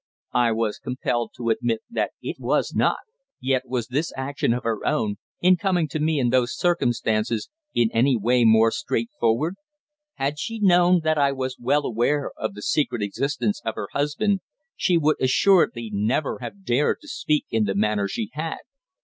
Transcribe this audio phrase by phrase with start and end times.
[0.33, 3.01] I was compelled to admit that it was not.
[3.39, 7.91] Yet, was this action of her own, in coming to me in those circumstances, in
[7.91, 9.57] any way more straightforward?
[10.15, 14.39] Had she known that I was well aware of the secret existence of her husband,
[14.75, 18.57] she would assuredly never have dared to speak in the manner she had.